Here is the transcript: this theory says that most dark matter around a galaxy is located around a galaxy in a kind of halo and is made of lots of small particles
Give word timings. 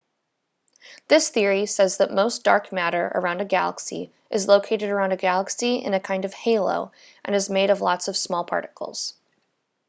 this 1.09 1.29
theory 1.29 1.67
says 1.67 1.97
that 1.97 2.11
most 2.11 2.43
dark 2.43 2.71
matter 2.71 3.11
around 3.13 3.39
a 3.39 3.45
galaxy 3.45 4.11
is 4.31 4.47
located 4.47 4.89
around 4.89 5.11
a 5.11 5.15
galaxy 5.15 5.75
in 5.75 5.93
a 5.93 5.99
kind 5.99 6.25
of 6.25 6.33
halo 6.33 6.91
and 7.23 7.35
is 7.35 7.51
made 7.51 7.69
of 7.69 7.81
lots 7.81 8.07
of 8.07 8.17
small 8.17 8.43
particles 8.43 9.13